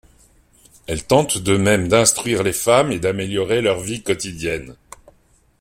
[0.87, 4.75] Elle tente de même d'instruire les femmes et d'améliorer leur vie quotidienne.